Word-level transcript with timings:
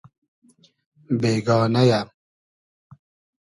بېگانۂ 1.21 1.83
یۂ 1.89 1.99